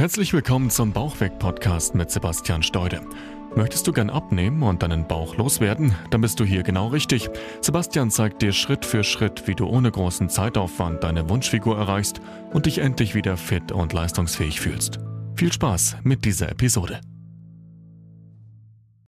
[0.00, 3.02] Herzlich willkommen zum Bauchweg-Podcast mit Sebastian Steude.
[3.54, 5.94] Möchtest du gern abnehmen und deinen Bauch loswerden?
[6.10, 7.28] Dann bist du hier genau richtig.
[7.60, 12.64] Sebastian zeigt dir Schritt für Schritt, wie du ohne großen Zeitaufwand deine Wunschfigur erreichst und
[12.64, 15.00] dich endlich wieder fit und leistungsfähig fühlst.
[15.36, 17.02] Viel Spaß mit dieser Episode.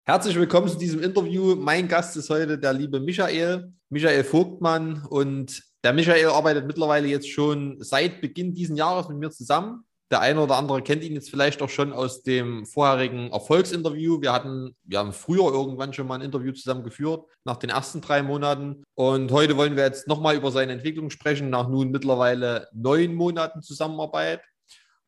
[0.04, 1.56] Herzlich willkommen zu diesem Interview.
[1.56, 5.02] Mein Gast ist heute der liebe Michael, Michael Vogtmann.
[5.08, 9.82] Und der Michael arbeitet mittlerweile jetzt schon seit Beginn dieses Jahres mit mir zusammen.
[10.10, 14.20] Der eine oder andere kennt ihn jetzt vielleicht auch schon aus dem vorherigen Erfolgsinterview.
[14.20, 18.00] Wir hatten, wir haben früher irgendwann schon mal ein Interview zusammen geführt, nach den ersten
[18.00, 18.84] drei Monaten.
[18.94, 23.62] Und heute wollen wir jetzt nochmal über seine Entwicklung sprechen, nach nun mittlerweile neun Monaten
[23.62, 24.42] Zusammenarbeit.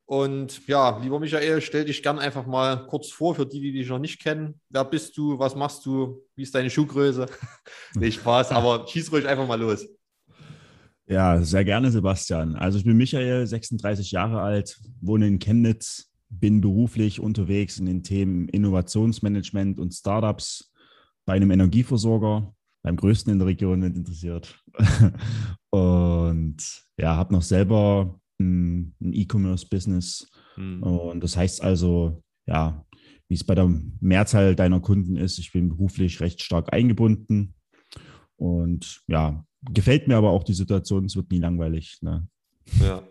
[0.06, 3.88] Und ja, lieber Michael, stell dich gern einfach mal kurz vor für die, die dich
[3.88, 4.60] noch nicht kennen.
[4.70, 5.37] Wer bist du?
[5.38, 6.23] Was machst du?
[6.37, 7.26] Wie ist deine Schuhgröße?
[7.95, 9.84] nicht Spaß, aber schieß ruhig einfach mal los.
[11.09, 12.56] Ja, sehr gerne, Sebastian.
[12.56, 18.02] Also ich bin Michael, 36 Jahre alt, wohne in Chemnitz, bin beruflich unterwegs in den
[18.02, 20.73] Themen Innovationsmanagement und Startups
[21.24, 24.60] bei einem Energieversorger, beim größten in der Region, wenn interessiert.
[25.71, 26.57] und
[26.99, 30.29] ja, habe noch selber ein, ein E-Commerce-Business.
[30.57, 30.82] Mhm.
[30.82, 32.84] Und das heißt also, ja,
[33.29, 37.54] wie es bei der Mehrzahl deiner Kunden ist, ich bin beruflich recht stark eingebunden.
[38.37, 41.98] Und ja, gefällt mir aber auch die Situation, es wird nie langweilig.
[42.00, 42.26] Ne?
[42.80, 43.02] Ja.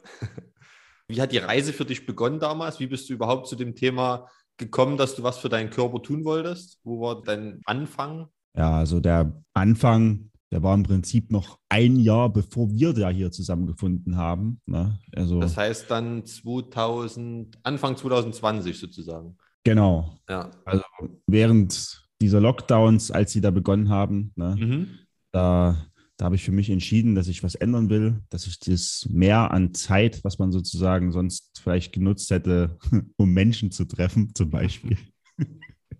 [1.07, 2.79] Wie hat die Reise für dich begonnen damals?
[2.79, 6.25] Wie bist du überhaupt zu dem Thema gekommen, dass du was für deinen Körper tun
[6.25, 6.79] wolltest?
[6.83, 8.27] Wo war dein Anfang?
[8.57, 13.31] Ja, also der Anfang, der war im Prinzip noch ein Jahr, bevor wir da hier
[13.31, 14.61] zusammengefunden haben.
[14.65, 14.97] Ne?
[15.15, 19.37] Also, das heißt dann 2000, Anfang 2020 sozusagen.
[19.63, 20.17] Genau.
[20.29, 20.51] Ja.
[20.63, 20.83] Also
[21.27, 24.87] während dieser Lockdowns, als sie da begonnen haben, ne, mhm.
[25.31, 25.85] da
[26.17, 29.51] da habe ich für mich entschieden, dass ich was ändern will, dass ich das mehr
[29.51, 32.77] an Zeit, was man sozusagen sonst vielleicht genutzt hätte,
[33.17, 34.97] um Menschen zu treffen, zum Beispiel.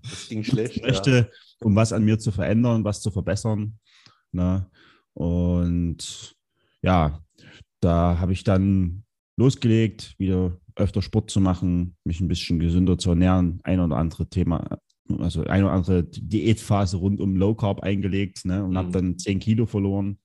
[0.02, 0.75] Das ging schlecht.
[0.77, 1.27] Ich möchte, ja.
[1.61, 3.77] um was an mir zu verändern, was zu verbessern.
[4.31, 4.69] Ne?
[5.13, 6.35] Und
[6.81, 7.22] ja,
[7.81, 9.03] da habe ich dann
[9.38, 14.29] losgelegt, wieder öfter Sport zu machen, mich ein bisschen gesünder zu ernähren, ein oder andere
[14.29, 14.79] Thema,
[15.19, 18.77] also eine oder andere Diätphase rund um Low Carb eingelegt ne, und mhm.
[18.77, 20.19] habe dann 10 Kilo verloren.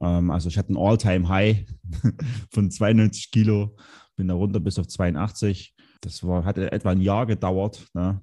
[0.00, 1.66] Ähm, also ich hatte ein All-Time-High
[2.50, 3.76] von 92 Kilo,
[4.16, 5.74] bin da runter bis auf 82.
[6.00, 7.86] Das war, hat etwa ein Jahr gedauert.
[7.94, 8.22] Ne.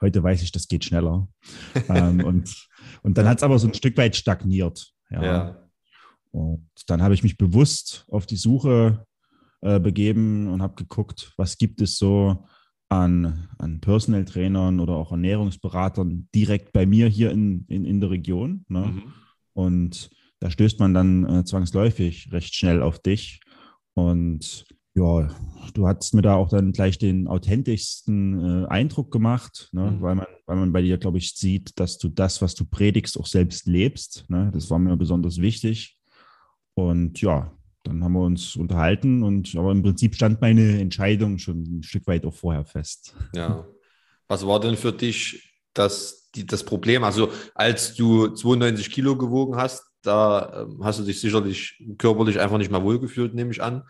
[0.00, 1.28] Heute weiß ich, das geht schneller.
[1.88, 2.68] ähm, und,
[3.02, 4.92] und dann hat es aber so ein Stück weit stagniert.
[5.10, 5.22] Ja.
[5.22, 5.68] ja.
[6.30, 9.06] Und dann habe ich mich bewusst auf die Suche
[9.62, 12.46] äh, begeben und habe geguckt, was gibt es so
[12.88, 18.10] an, an Personal Trainern oder auch Ernährungsberatern direkt bei mir hier in, in, in der
[18.10, 18.64] Region.
[18.68, 18.80] Ne?
[18.80, 19.02] Mhm.
[19.52, 20.10] Und
[20.40, 23.40] da stößt man dann äh, zwangsläufig recht schnell auf dich.
[23.94, 25.28] Und ja,
[25.74, 29.90] du hast mir da auch dann gleich den authentischsten äh, Eindruck gemacht, ne?
[29.90, 30.02] mhm.
[30.02, 33.18] weil, man, weil man bei dir, glaube ich, sieht, dass du das, was du predigst,
[33.18, 34.24] auch selbst lebst.
[34.28, 34.50] Ne?
[34.52, 35.98] Das war mir besonders wichtig.
[36.74, 37.52] Und ja,
[37.88, 42.06] dann haben wir uns unterhalten und aber im Prinzip stand meine Entscheidung schon ein Stück
[42.06, 43.14] weit auch vorher fest.
[43.34, 43.66] Ja.
[44.28, 47.02] Was war denn für dich das, die, das Problem?
[47.02, 52.58] Also als du 92 Kilo gewogen hast, da äh, hast du dich sicherlich körperlich einfach
[52.58, 53.82] nicht mehr wohlgefühlt, nehme ich an.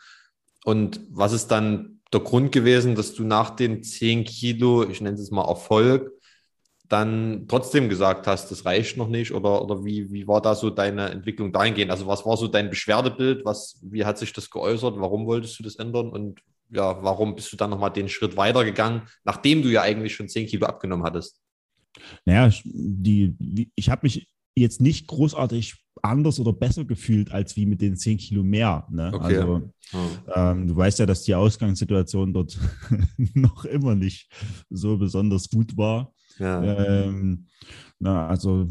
[0.65, 5.19] Und was ist dann der Grund gewesen, dass du nach den 10 Kilo, ich nenne
[5.19, 6.13] es mal Erfolg,
[6.88, 9.32] dann trotzdem gesagt hast, das reicht noch nicht?
[9.32, 11.91] Oder, oder wie, wie war da so deine Entwicklung dahingehend?
[11.91, 13.44] Also was war so dein Beschwerdebild?
[13.44, 14.94] Was, wie hat sich das geäußert?
[14.99, 16.09] Warum wolltest du das ändern?
[16.09, 16.41] Und
[16.71, 20.47] ja, warum bist du dann nochmal den Schritt weitergegangen, nachdem du ja eigentlich schon 10
[20.47, 21.41] Kilo abgenommen hattest?
[22.25, 27.81] Naja, die, ich habe mich jetzt nicht großartig anders oder besser gefühlt als wie mit
[27.81, 28.87] den 10 Kilo mehr.
[28.91, 29.10] Ne?
[29.12, 29.37] Okay.
[29.38, 30.32] Also oh.
[30.34, 32.59] ähm, du weißt ja, dass die Ausgangssituation dort
[33.34, 34.31] noch immer nicht
[34.70, 36.12] so besonders gut war.
[36.38, 36.62] Ja.
[36.62, 37.47] Ähm,
[37.99, 38.69] na, also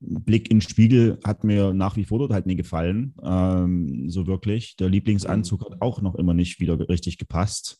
[0.00, 4.26] Blick in den Spiegel hat mir nach wie vor dort halt nie gefallen, ähm, so
[4.26, 4.76] wirklich.
[4.76, 7.78] Der Lieblingsanzug hat auch noch immer nicht wieder richtig gepasst.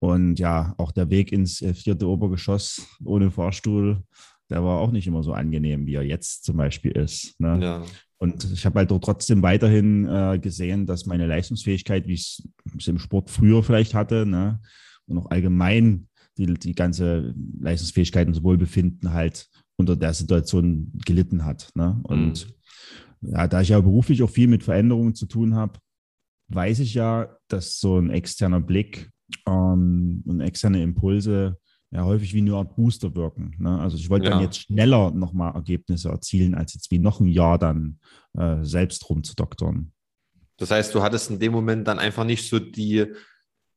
[0.00, 4.02] Und ja, auch der Weg ins äh, vierte Obergeschoss ohne Fahrstuhl,
[4.50, 7.40] der war auch nicht immer so angenehm, wie er jetzt zum Beispiel ist.
[7.40, 7.58] Ne?
[7.62, 7.82] Ja.
[8.18, 12.42] Und ich habe halt trotzdem weiterhin äh, gesehen, dass meine Leistungsfähigkeit, wie ich
[12.78, 14.60] es im Sport früher vielleicht hatte, ne,
[15.06, 16.08] und auch allgemein
[16.38, 21.70] die, die ganze Leistungsfähigkeit und Wohlbefinden halt unter der Situation gelitten hat.
[21.74, 22.00] Ne?
[22.04, 22.46] Und
[23.20, 23.30] mhm.
[23.32, 25.78] ja, da ich ja beruflich auch viel mit Veränderungen zu tun habe,
[26.48, 29.10] weiß ich ja, dass so ein externer Blick
[29.46, 31.58] ähm, und externe Impulse
[31.90, 33.54] ja häufig wie eine Art Booster wirken.
[33.58, 33.78] Ne?
[33.78, 34.32] Also ich wollte ja.
[34.32, 37.98] dann jetzt schneller nochmal Ergebnisse erzielen, als jetzt wie noch ein Jahr dann
[38.36, 39.92] äh, selbst rumzudoktern.
[40.56, 43.06] Das heißt, du hattest in dem Moment dann einfach nicht so die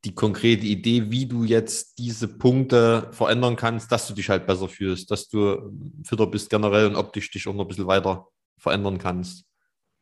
[0.06, 4.70] die konkrete Idee, wie du jetzt diese Punkte verändern kannst, dass du dich halt besser
[4.70, 5.72] fühlst, dass du
[6.04, 8.28] fitter bist generell und optisch dich auch noch ein bisschen weiter
[8.58, 9.46] verändern kannst.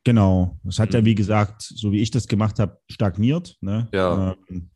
[0.03, 0.59] Genau.
[0.63, 0.95] Das hat mhm.
[0.95, 3.55] ja, wie gesagt, so wie ich das gemacht habe, stagniert.
[3.61, 3.87] Ne?
[3.93, 4.35] Ja.
[4.49, 4.69] Ähm,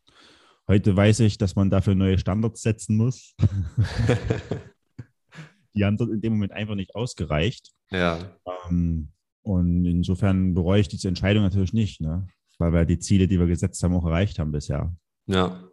[0.66, 3.34] heute weiß ich, dass man dafür neue Standards setzen muss.
[5.74, 7.70] die haben dort in dem Moment einfach nicht ausgereicht.
[7.90, 8.18] Ja.
[8.68, 9.12] Ähm,
[9.42, 12.26] und insofern bereue ich diese Entscheidung natürlich nicht, ne?
[12.58, 14.94] weil wir die Ziele, die wir gesetzt haben, auch erreicht haben bisher.
[15.26, 15.64] Ja.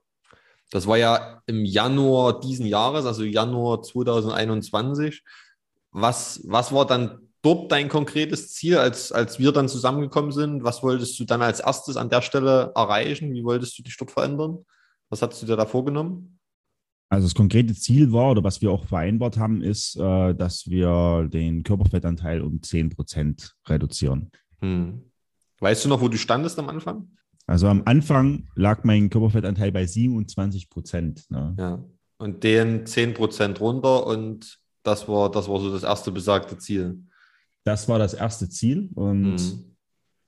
[0.72, 5.24] Das war ja im Januar diesen Jahres, also Januar 2021.
[5.92, 10.64] Was, was war dann dort dein konkretes Ziel, als, als wir dann zusammengekommen sind?
[10.64, 13.34] Was wolltest du dann als erstes an der Stelle erreichen?
[13.34, 14.66] Wie wolltest du dich dort verändern?
[15.10, 16.38] Was hast du dir da vorgenommen?
[17.10, 21.30] Also das konkrete Ziel war, oder was wir auch vereinbart haben, ist, äh, dass wir
[21.32, 24.30] den Körperfettanteil um 10 Prozent reduzieren.
[24.60, 25.10] Hm.
[25.60, 27.08] Weißt du noch, wo du standest am Anfang?
[27.48, 31.24] Also am Anfang lag mein Körperfettanteil bei 27 Prozent.
[31.30, 31.56] Ne?
[31.58, 31.84] Ja.
[32.18, 37.04] Und den 10 Prozent runter und das war, das war so das erste besagte Ziel.
[37.64, 39.76] Das war das erste Ziel und mhm.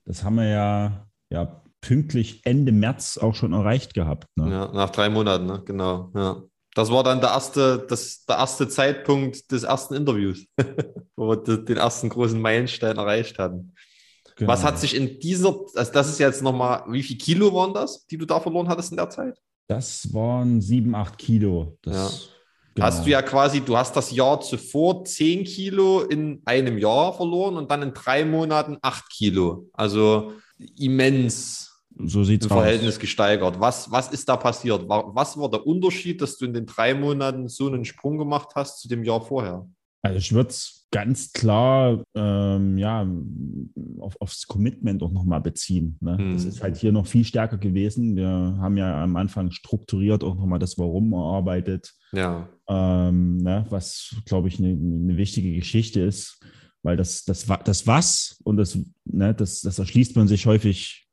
[0.05, 4.27] das haben wir ja, ja pünktlich Ende März auch schon erreicht gehabt.
[4.35, 4.51] Ne?
[4.51, 5.61] Ja, nach drei Monaten, ne?
[5.65, 6.11] genau.
[6.15, 6.43] Ja.
[6.75, 10.45] Das war dann der erste, das, der erste Zeitpunkt des ersten Interviews,
[11.15, 13.73] wo wir den ersten großen Meilenstein erreicht hatten.
[14.39, 14.53] Genau.
[14.53, 18.05] Was hat sich in dieser, also das ist jetzt nochmal, wie viel Kilo waren das,
[18.07, 19.37] die du da verloren hattest in der Zeit?
[19.67, 21.77] Das waren sieben, acht Kilo.
[21.81, 22.09] Das, ja.
[22.75, 22.87] genau.
[22.87, 27.57] Hast du ja quasi, du hast das Jahr zuvor zehn Kilo in einem Jahr verloren
[27.57, 29.67] und dann in drei Monaten acht Kilo.
[29.73, 30.31] Also
[30.77, 32.99] immens so sieht's im Verhältnis aus.
[32.99, 33.59] gesteigert.
[33.59, 34.87] Was, was ist da passiert?
[34.87, 38.79] Was war der Unterschied, dass du in den drei Monaten so einen Sprung gemacht hast
[38.79, 39.67] zu dem Jahr vorher?
[40.01, 43.07] Also ich würde es ganz klar ähm, ja,
[43.99, 45.97] auf, aufs Commitment auch nochmal beziehen.
[46.01, 46.17] Ne?
[46.17, 46.33] Hm.
[46.33, 48.15] Das ist halt hier noch viel stärker gewesen.
[48.15, 51.93] Wir haben ja am Anfang strukturiert auch nochmal das Warum erarbeitet.
[52.11, 52.49] Ja.
[52.67, 53.65] Ähm, ne?
[53.69, 56.39] Was, glaube ich, eine ne wichtige Geschichte ist,
[56.81, 61.08] weil das, das, das Was und das, ne, das, das erschließt man sich häufig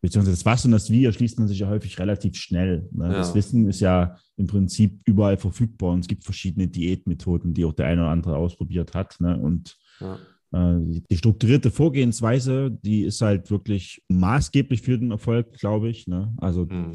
[0.00, 2.88] beziehungsweise das Was und das Wie erschließt man sich ja häufig relativ schnell.
[2.92, 3.06] Ne?
[3.06, 3.12] Ja.
[3.12, 7.74] Das Wissen ist ja im Prinzip überall verfügbar und es gibt verschiedene Diätmethoden, die auch
[7.74, 9.20] der eine oder andere ausprobiert hat.
[9.20, 9.38] Ne?
[9.38, 10.18] Und ja.
[10.52, 16.06] äh, die strukturierte Vorgehensweise, die ist halt wirklich maßgeblich für den Erfolg, glaube ich.
[16.06, 16.32] Ne?
[16.38, 16.92] Also, mhm.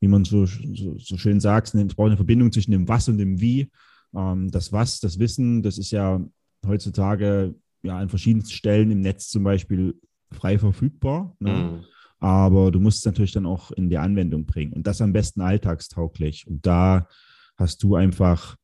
[0.00, 3.18] wie man so, so, so, schön sagt, es braucht eine Verbindung zwischen dem Was und
[3.18, 3.70] dem Wie.
[4.16, 6.24] Ähm, das Was, das Wissen, das ist ja
[6.66, 9.94] heutzutage ja an verschiedensten Stellen im Netz zum Beispiel
[10.30, 11.36] frei verfügbar.
[11.38, 11.52] Ne?
[11.52, 11.84] Mhm.
[12.20, 15.40] Aber du musst es natürlich dann auch in die Anwendung bringen und das am besten
[15.40, 16.46] alltagstauglich.
[16.46, 17.08] Und da
[17.56, 18.56] hast du einfach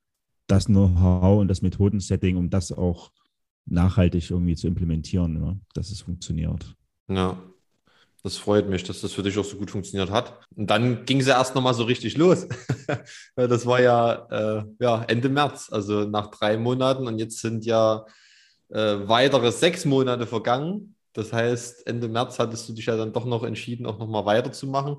[0.46, 3.10] das Know-how und das Methodensetting, um das auch
[3.64, 6.76] nachhaltig irgendwie zu implementieren, ja, dass es funktioniert.
[7.08, 7.36] Ja,
[8.26, 10.40] das freut mich, dass das für dich auch so gut funktioniert hat.
[10.56, 12.48] Und dann ging es ja erst nochmal so richtig los.
[13.36, 17.06] das war ja, äh, ja Ende März, also nach drei Monaten.
[17.06, 18.04] Und jetzt sind ja
[18.68, 20.95] äh, weitere sechs Monate vergangen.
[21.16, 24.96] Das heißt, Ende März hattest du dich ja dann doch noch entschieden, auch nochmal weiterzumachen.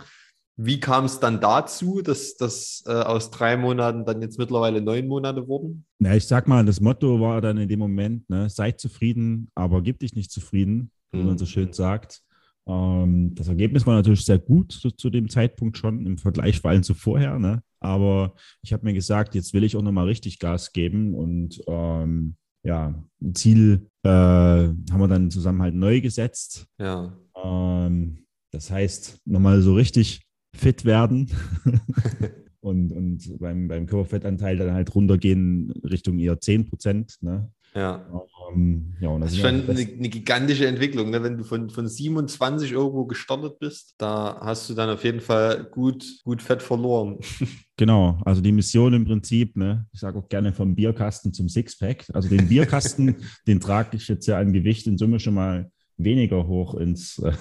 [0.60, 5.08] Wie kam es dann dazu, dass das äh, aus drei Monaten dann jetzt mittlerweile neun
[5.08, 5.86] Monate wurden?
[6.00, 9.84] Na, ich sag mal, das Motto war dann in dem Moment, ne, sei zufrieden, aber
[9.84, 11.28] gib dich nicht zufrieden, wie mhm.
[11.28, 12.24] man so schön sagt.
[12.66, 16.72] Ähm, das Ergebnis war natürlich sehr gut zu, zu, dem Zeitpunkt schon im Vergleich vor
[16.72, 17.38] allem zu vorher.
[17.38, 17.62] Ne?
[17.80, 18.34] Aber
[18.64, 23.02] ich habe mir gesagt, jetzt will ich auch nochmal richtig Gas geben und ähm, ja,
[23.22, 26.66] ein Ziel äh, haben wir dann zusammen halt neu gesetzt.
[26.80, 27.18] Ja.
[27.44, 30.22] Ähm, das heißt, nochmal so richtig
[30.56, 31.30] fit werden
[32.62, 37.18] und, und beim, beim Körperfettanteil dann halt runtergehen Richtung eher 10 Prozent.
[37.22, 37.52] Ne?
[37.76, 38.08] Ja.
[38.54, 41.10] Ähm, ja das, das ist schon eine, eine, gigantische Entwicklung.
[41.10, 41.24] Ne?
[41.24, 45.68] Wenn du von, von 27 irgendwo gestartet bist, da hast du dann auf jeden Fall
[45.72, 47.20] gut, gut Fett verloren.
[47.80, 52.06] Genau, also die Mission im Prinzip, ne, ich sage auch gerne vom Bierkasten zum Sixpack.
[52.12, 56.48] Also den Bierkasten, den trage ich jetzt ja an Gewicht in Summe schon mal weniger
[56.48, 57.34] hoch ins, äh,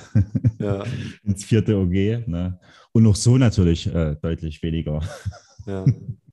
[0.59, 0.85] ja.
[1.25, 2.29] ins vierte OG.
[2.29, 2.61] Ne?
[2.93, 5.01] Und noch so natürlich äh, deutlich weniger.
[5.67, 5.87] Ja.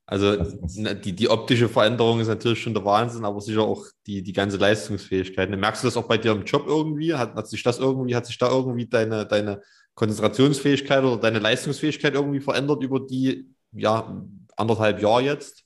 [0.06, 4.34] Also die, die optische Veränderung ist natürlich schon der Wahnsinn, aber sicher auch die, die
[4.34, 5.48] ganze Leistungsfähigkeit.
[5.48, 7.14] Merkst du das auch bei dir im Job irgendwie?
[7.14, 9.62] Hat, hat sich das irgendwie, hat sich da irgendwie deine, deine
[9.94, 14.22] Konzentrationsfähigkeit oder deine Leistungsfähigkeit irgendwie verändert über die ja,
[14.56, 15.64] anderthalb Jahre jetzt?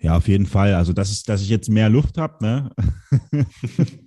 [0.00, 0.74] Ja, auf jeden Fall.
[0.74, 2.70] Also, dass, ich, dass ich jetzt mehr Luft habe ne?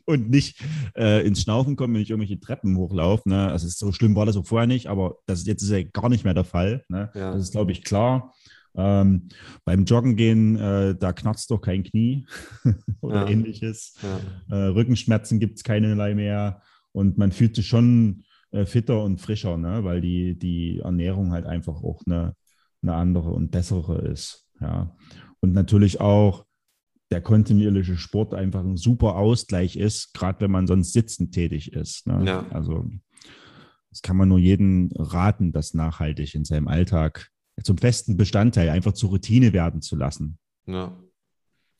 [0.05, 0.61] und nicht
[0.95, 3.27] äh, ins Schnaufen komme, wenn ich irgendwelche Treppen hochlaufe.
[3.27, 3.49] Ne?
[3.49, 6.07] Also, so schlimm war das auch vorher nicht, aber das ist jetzt ist ja gar
[6.07, 6.85] nicht mehr der Fall.
[6.87, 7.09] Ne?
[7.13, 7.33] Ja.
[7.33, 8.33] Das ist, glaube ich, klar.
[8.75, 9.29] Ähm,
[9.65, 12.25] beim Joggen gehen, äh, da knarzt doch kein Knie
[13.01, 13.27] oder ja.
[13.27, 13.95] ähnliches.
[14.01, 14.55] Ja.
[14.55, 16.61] Äh, Rückenschmerzen gibt es keinerlei mehr
[16.93, 19.83] und man fühlt sich schon äh, fitter und frischer, ne?
[19.83, 22.35] weil die, die Ernährung halt einfach auch eine,
[22.81, 24.47] eine andere und bessere ist.
[24.59, 24.95] Ja.
[25.41, 26.45] Und natürlich auch
[27.11, 32.07] der kontinuierliche Sport einfach ein super Ausgleich ist, gerade wenn man sonst sitzend tätig ist.
[32.07, 32.23] Ne?
[32.25, 32.45] Ja.
[32.51, 32.89] Also
[33.89, 37.29] das kann man nur jedem raten, das nachhaltig in seinem Alltag
[37.63, 40.37] zum festen Bestandteil einfach zur Routine werden zu lassen.
[40.65, 40.97] Ja.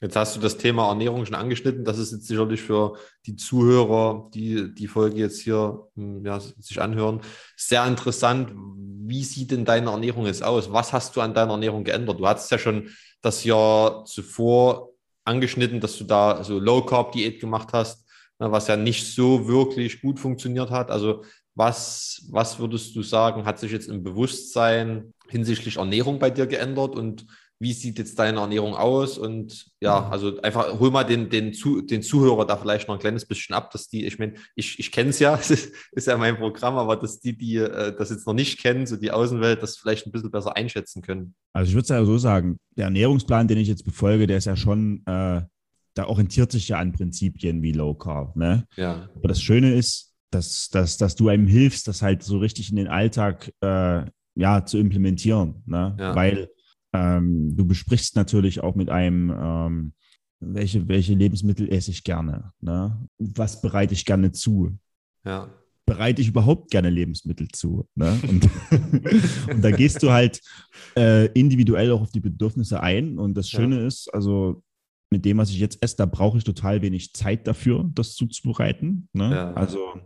[0.02, 1.86] Jetzt hast du das Thema Ernährung schon angeschnitten.
[1.86, 2.98] Das ist jetzt sicherlich für
[3.28, 7.22] die Zuhörer, die die Folge jetzt hier hm, ja, sich anhören,
[7.56, 8.52] sehr interessant.
[8.56, 10.74] Wie sieht denn deine Ernährung jetzt aus?
[10.74, 12.20] Was hast du an deiner Ernährung geändert?
[12.20, 12.90] Du hattest ja schon
[13.22, 14.90] das Jahr zuvor
[15.24, 18.04] angeschnitten, dass du da so Low Carb Diät gemacht hast,
[18.40, 20.90] ne, was ja nicht so wirklich gut funktioniert hat.
[20.90, 21.24] Also
[21.56, 26.96] was, was würdest du sagen, hat sich jetzt im Bewusstsein hinsichtlich Ernährung bei dir geändert
[26.96, 27.26] und
[27.62, 29.20] wie sieht jetzt deine Ernährung aus?
[29.20, 30.12] Und ja, mhm.
[30.12, 33.54] also einfach hol mal den, den, Zu, den Zuhörer da vielleicht noch ein kleines bisschen
[33.54, 36.38] ab, dass die, ich meine, ich, ich kenne es ja, das ist, ist, ja mein
[36.38, 39.78] Programm, aber dass die, die äh, das jetzt noch nicht kennen, so die Außenwelt, das
[39.78, 41.36] vielleicht ein bisschen besser einschätzen können.
[41.54, 44.46] Also ich würde es ja so sagen, der Ernährungsplan, den ich jetzt befolge, der ist
[44.46, 45.44] ja schon, äh,
[45.94, 48.36] da orientiert sich ja an Prinzipien wie Low Carb.
[48.36, 48.66] Ne?
[48.76, 49.08] Ja.
[49.14, 52.78] Aber das Schöne ist, dass, dass, dass du einem hilfst, das halt so richtig in
[52.78, 55.64] den Alltag äh, ja, zu implementieren.
[55.66, 55.96] Ne?
[56.00, 56.16] Ja.
[56.16, 56.50] Weil
[56.94, 59.94] ähm, du besprichst natürlich auch mit einem, ähm,
[60.40, 62.52] welche, welche Lebensmittel esse ich gerne?
[62.62, 62.98] Ne?
[63.20, 64.78] Was bereite ich gerne zu?
[65.26, 65.54] Ja.
[65.86, 67.88] Bereite ich überhaupt gerne Lebensmittel zu?
[67.96, 68.18] Ne?
[68.28, 68.50] Und,
[69.50, 70.42] und da gehst du halt
[70.96, 73.18] äh, individuell auch auf die Bedürfnisse ein.
[73.18, 73.88] Und das Schöne ja.
[73.88, 74.64] ist, also
[75.10, 79.10] mit dem, was ich jetzt esse, da brauche ich total wenig Zeit dafür, das zuzubereiten.
[79.12, 79.32] Ne?
[79.32, 79.54] Ja.
[79.54, 80.00] Also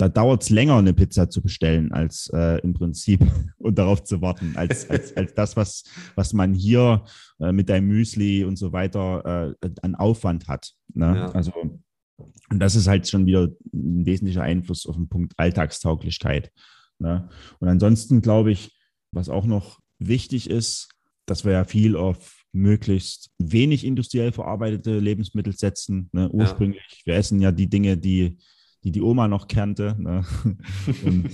[0.00, 3.20] da dauert es länger, eine Pizza zu bestellen, als äh, im Prinzip
[3.58, 7.04] und darauf zu warten, als, als, als das, was, was man hier
[7.38, 10.72] äh, mit deinem Müsli und so weiter äh, an Aufwand hat.
[10.94, 11.16] Ne?
[11.16, 11.30] Ja.
[11.32, 16.50] Also, und das ist halt schon wieder ein wesentlicher Einfluss auf den Punkt Alltagstauglichkeit.
[16.98, 17.28] Ne?
[17.58, 18.74] Und ansonsten glaube ich,
[19.12, 20.88] was auch noch wichtig ist,
[21.26, 26.08] dass wir ja viel auf möglichst wenig industriell verarbeitete Lebensmittel setzen.
[26.12, 26.30] Ne?
[26.30, 27.12] Ursprünglich, ja.
[27.12, 28.38] wir essen ja die Dinge, die
[28.84, 29.96] die die Oma noch kannte.
[29.98, 30.24] Ne?
[31.04, 31.30] Und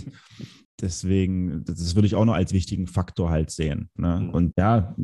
[0.81, 3.91] deswegen, das würde ich auch noch als wichtigen Faktor halt sehen.
[3.97, 4.21] Ne?
[4.21, 4.31] Mhm.
[4.31, 4.95] Und ja,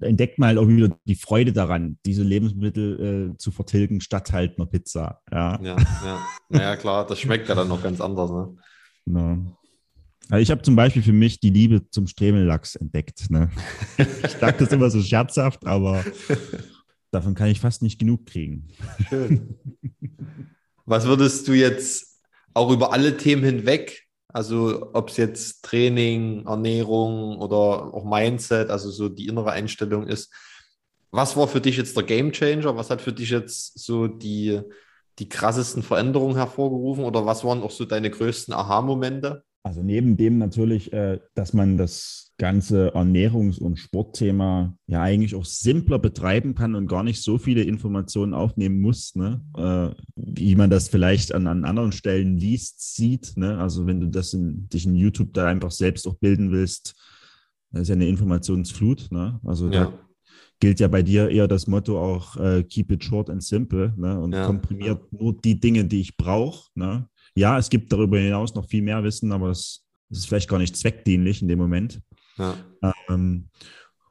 [0.00, 4.58] entdeckt man halt auch wieder die Freude daran, diese Lebensmittel äh, zu vertilgen, statt halt
[4.58, 5.20] einer Pizza.
[5.30, 6.26] Ja, ja, ja.
[6.48, 8.30] Naja, klar, das schmeckt ja dann noch ganz anders.
[8.30, 8.56] Ne?
[9.06, 9.38] Ja.
[10.30, 13.30] Also ich habe zum Beispiel für mich die Liebe zum Stremellachs entdeckt.
[13.30, 13.50] Ne?
[14.24, 16.02] Ich sage das immer so scherzhaft, aber
[17.10, 18.68] davon kann ich fast nicht genug kriegen.
[19.08, 19.54] Schön.
[20.86, 22.20] Was würdest du jetzt
[22.52, 28.90] auch über alle Themen hinweg, also ob es jetzt Training, Ernährung oder auch Mindset, also
[28.90, 30.32] so die innere Einstellung ist,
[31.10, 32.76] was war für dich jetzt der Game Changer?
[32.76, 34.60] Was hat für dich jetzt so die,
[35.20, 39.44] die krassesten Veränderungen hervorgerufen oder was waren auch so deine größten Aha-Momente?
[39.62, 45.44] Also neben dem natürlich, äh, dass man das ganze Ernährungs- und Sportthema ja eigentlich auch
[45.44, 49.40] simpler betreiben kann und gar nicht so viele Informationen aufnehmen muss, ne?
[49.56, 53.36] Äh, wie man das vielleicht an, an anderen Stellen liest, sieht.
[53.36, 53.58] Ne?
[53.58, 56.94] Also wenn du das in, dich in YouTube da einfach selbst auch bilden willst,
[57.70, 59.10] das ist ja eine Informationsflut.
[59.10, 59.40] Ne?
[59.44, 59.84] Also ja.
[59.84, 59.98] da
[60.60, 64.18] gilt ja bei dir eher das Motto auch äh, keep it short and simple ne?
[64.20, 64.46] und ja.
[64.46, 66.70] komprimiert nur die Dinge, die ich brauche.
[66.74, 67.08] Ne?
[67.36, 70.58] Ja, es gibt darüber hinaus noch viel mehr Wissen, aber das, das ist vielleicht gar
[70.58, 72.00] nicht zweckdienlich in dem Moment.
[72.36, 72.56] Ja.
[73.08, 73.48] Ähm,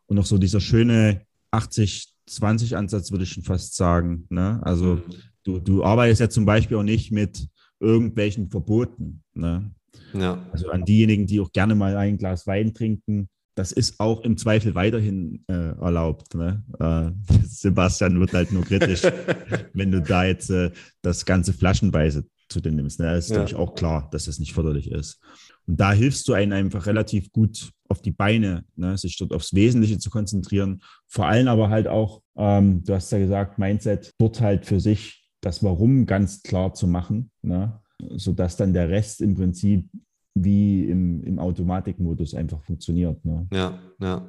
[0.07, 4.25] und noch so dieser schöne 80-20-Ansatz, würde ich schon fast sagen.
[4.29, 4.59] Ne?
[4.63, 5.03] Also mhm.
[5.43, 7.47] du, du arbeitest ja zum Beispiel auch nicht mit
[7.79, 9.23] irgendwelchen Verboten.
[9.33, 9.71] Ne?
[10.13, 10.45] Ja.
[10.51, 14.37] Also an diejenigen, die auch gerne mal ein Glas Wein trinken, das ist auch im
[14.37, 16.33] Zweifel weiterhin äh, erlaubt.
[16.33, 16.63] Ne?
[16.79, 17.11] Äh,
[17.45, 19.03] Sebastian wird halt nur kritisch,
[19.73, 22.99] wenn du da jetzt äh, das ganze flaschenweise zu dir nimmst.
[22.99, 23.13] Ne?
[23.13, 23.57] Das ist ja.
[23.57, 25.19] auch klar, dass das nicht förderlich ist.
[25.67, 28.97] Und da hilfst du einem einfach relativ gut auf die Beine, ne?
[28.97, 30.81] sich dort aufs Wesentliche zu konzentrieren.
[31.07, 35.29] Vor allem aber halt auch, ähm, du hast ja gesagt, Mindset, dort halt für sich
[35.41, 37.79] das Warum ganz klar zu machen, ne?
[38.15, 39.87] sodass dann der Rest im Prinzip
[40.33, 43.23] wie im, im Automatikmodus einfach funktioniert.
[43.23, 43.47] Ne?
[43.53, 44.27] Ja, ja.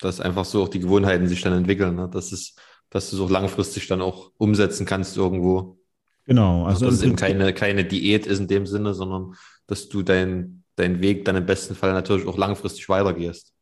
[0.00, 2.10] Dass einfach so auch die Gewohnheiten sich dann entwickeln, ne?
[2.12, 2.56] dass, es,
[2.90, 5.78] dass du es auch langfristig dann auch umsetzen kannst irgendwo.
[6.26, 6.64] Genau.
[6.64, 9.34] Also, dass es eben keine, keine Diät ist in dem Sinne, sondern
[9.66, 10.02] dass du
[10.76, 13.52] deinen dein Weg dann im besten Fall natürlich auch langfristig weitergehst.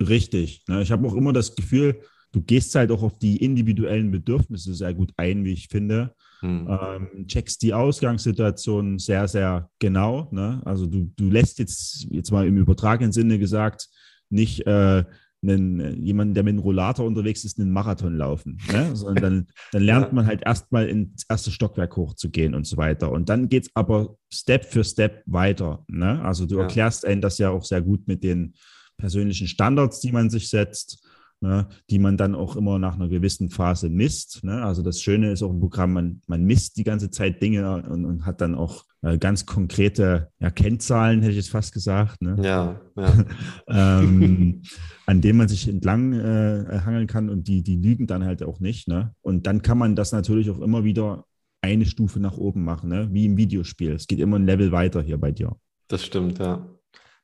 [0.00, 0.64] Richtig.
[0.68, 0.82] Ne?
[0.82, 2.00] Ich habe auch immer das Gefühl,
[2.32, 6.14] du gehst halt auch auf die individuellen Bedürfnisse sehr gut ein, wie ich finde.
[6.40, 6.68] Hm.
[6.68, 10.28] Ähm, checkst die Ausgangssituation sehr, sehr genau.
[10.32, 10.60] Ne?
[10.64, 13.88] Also du, du lässt jetzt, jetzt mal im übertragenen Sinne gesagt,
[14.28, 15.04] nicht äh,
[15.42, 18.58] einen, jemanden, der mit einem Rollator unterwegs ist, einen Marathon laufen.
[18.70, 18.90] Ne?
[18.96, 23.10] Sondern dann, dann lernt man halt erstmal ins erste Stockwerk hochzugehen und so weiter.
[23.10, 25.84] Und dann geht es aber Step für Step weiter.
[25.88, 26.22] Ne?
[26.22, 26.62] Also du ja.
[26.62, 28.54] erklärst einen das ja auch sehr gut mit den
[28.96, 31.04] persönlichen Standards, die man sich setzt
[31.42, 34.44] ne, die man dann auch immer nach einer gewissen Phase misst.
[34.44, 34.62] Ne?
[34.62, 38.04] Also das Schöne ist auch im Programm, man, man misst die ganze Zeit Dinge und,
[38.04, 42.22] und hat dann auch äh, ganz konkrete ja, Kennzahlen, hätte ich jetzt fast gesagt.
[42.22, 42.36] Ne?
[42.42, 43.24] Ja, ja.
[44.00, 44.62] ähm,
[45.06, 48.60] an denen man sich entlang äh, hangeln kann und die, die lügen dann halt auch
[48.60, 48.88] nicht.
[48.88, 49.14] Ne?
[49.20, 51.24] Und dann kann man das natürlich auch immer wieder
[51.60, 53.08] eine Stufe nach oben machen, ne?
[53.12, 53.92] wie im Videospiel.
[53.92, 55.56] Es geht immer ein Level weiter hier bei dir.
[55.88, 56.66] Das stimmt, ja.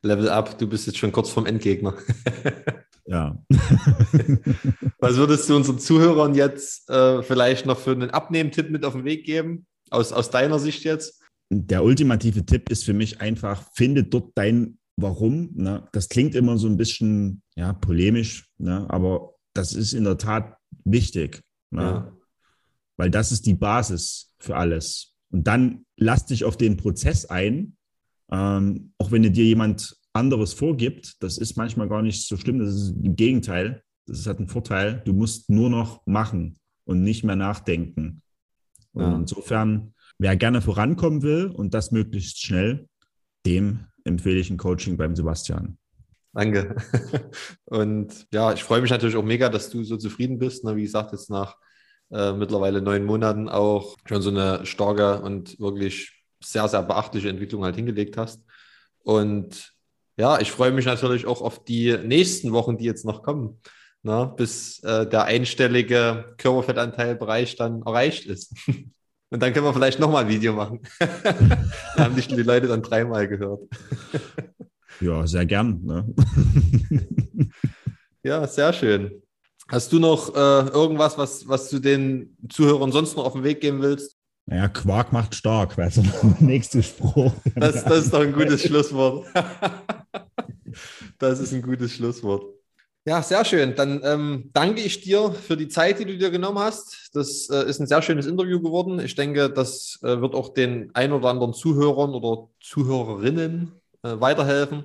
[0.03, 1.95] Level up, du bist jetzt schon kurz vorm Endgegner.
[3.09, 3.43] Ja.
[4.99, 9.05] Was würdest du unseren Zuhörern jetzt äh, vielleicht noch für einen Abnehmtipp mit auf den
[9.05, 9.67] Weg geben?
[9.91, 11.23] Aus, aus deiner Sicht jetzt?
[11.51, 15.51] Der ultimative Tipp ist für mich einfach, finde dort dein Warum.
[15.55, 15.89] Ne?
[15.93, 18.85] Das klingt immer so ein bisschen ja, polemisch, ne?
[18.91, 21.41] aber das ist in der Tat wichtig.
[21.71, 21.83] Ne?
[21.83, 22.13] Ja.
[22.99, 25.15] Weil das ist die Basis für alles.
[25.31, 27.77] Und dann lass dich auf den Prozess ein,
[28.31, 32.59] ähm, auch wenn dir jemand anderes vorgibt, das ist manchmal gar nicht so schlimm.
[32.59, 33.83] Das ist im Gegenteil.
[34.07, 35.03] Das hat einen Vorteil.
[35.05, 38.23] Du musst nur noch machen und nicht mehr nachdenken.
[38.93, 39.17] Und ja.
[39.17, 42.89] insofern, wer gerne vorankommen will und das möglichst schnell,
[43.47, 45.79] dem empfehle ich ein Coaching beim Sebastian.
[46.33, 46.77] Danke.
[47.65, 50.65] Und ja, ich freue mich natürlich auch mega, dass du so zufrieden bist.
[50.65, 51.57] Wie gesagt, jetzt nach
[52.11, 57.65] äh, mittlerweile neun Monaten auch schon so eine starke und wirklich sehr, sehr beachtliche Entwicklung
[57.65, 58.43] halt hingelegt hast.
[59.03, 59.75] Und
[60.19, 63.61] ja, ich freue mich natürlich auch auf die nächsten Wochen, die jetzt noch kommen,
[64.03, 68.55] ne, bis äh, der einstellige Körperfettanteilbereich dann erreicht ist.
[69.31, 70.81] Und dann können wir vielleicht nochmal ein Video machen.
[70.99, 73.61] da haben dich die Leute dann dreimal gehört.
[75.01, 75.85] ja, sehr gern.
[75.85, 76.15] Ne?
[78.23, 79.23] ja, sehr schön.
[79.69, 83.61] Hast du noch äh, irgendwas, was, was du den Zuhörern sonst noch auf den Weg
[83.61, 84.18] geben willst?
[84.49, 87.33] Naja, Quark macht stark, wäre so der nächste Spruch.
[87.55, 89.27] Das, das ist doch ein gutes Schlusswort.
[91.19, 92.45] Das ist ein gutes Schlusswort.
[93.05, 93.75] Ja, sehr schön.
[93.75, 97.11] Dann ähm, danke ich dir für die Zeit, die du dir genommen hast.
[97.15, 99.01] Das äh, ist ein sehr schönes Interview geworden.
[99.01, 103.73] Ich denke, das äh, wird auch den ein oder anderen Zuhörern oder Zuhörerinnen
[104.05, 104.85] äh, weiterhelfen.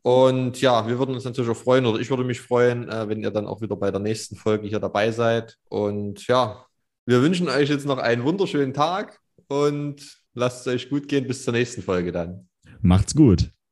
[0.00, 3.20] Und ja, wir würden uns natürlich auch freuen, oder ich würde mich freuen, äh, wenn
[3.20, 5.58] ihr dann auch wieder bei der nächsten Folge hier dabei seid.
[5.68, 6.65] Und ja,
[7.06, 10.02] wir wünschen euch jetzt noch einen wunderschönen Tag und
[10.34, 12.48] lasst es euch gut gehen bis zur nächsten Folge dann.
[12.80, 13.50] Macht's gut.